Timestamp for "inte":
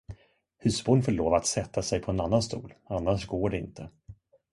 3.59-3.89